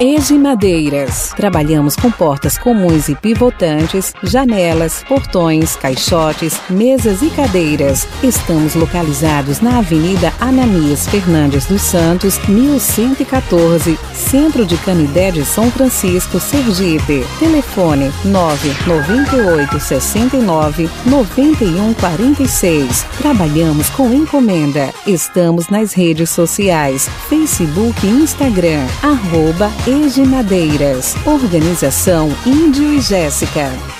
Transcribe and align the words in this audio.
Ege 0.00 0.38
Madeiras. 0.38 1.32
Trabalhamos 1.36 1.96
com 1.96 2.08
portas 2.08 2.56
comuns 2.56 3.08
e 3.08 3.16
pivotantes, 3.16 4.12
janelas, 4.22 5.02
portões, 5.08 5.74
caixotes, 5.74 6.60
mesas 6.70 7.20
e 7.20 7.28
cadeiras. 7.30 8.06
Estamos 8.22 8.76
localizados 8.76 9.60
na 9.60 9.78
Avenida 9.78 10.32
Ananias 10.40 11.08
Fernandes 11.08 11.66
dos 11.66 11.82
Santos, 11.82 12.38
1114, 12.48 13.98
Centro 14.14 14.64
de 14.64 14.76
Canidé 14.78 15.32
de 15.32 15.44
São 15.44 15.68
Francisco, 15.68 16.38
Sergipe. 16.38 17.26
Telefone 17.40 18.12
998 18.24 19.80
69 19.80 20.88
91 21.06 21.94
46. 21.94 23.04
Trabalhamos 23.18 23.90
com 23.90 24.12
encomenda. 24.12 24.94
Estamos 25.08 25.68
nas 25.68 25.92
redes 25.92 26.30
sociais, 26.30 27.10
Facebook 27.28 28.06
e 28.06 28.10
Instagram, 28.10 28.86
arroba 29.02 29.72
Ege 29.88 30.22
Madeiras. 30.22 31.14
Organização 31.24 32.28
Índio 32.44 32.92
e 32.92 33.00
Jéssica. 33.00 33.97